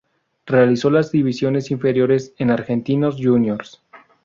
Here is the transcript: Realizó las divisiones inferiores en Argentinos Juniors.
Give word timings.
Realizó 0.47 0.89
las 0.89 1.11
divisiones 1.11 1.69
inferiores 1.69 2.33
en 2.39 2.49
Argentinos 2.49 3.17
Juniors. 3.19 3.83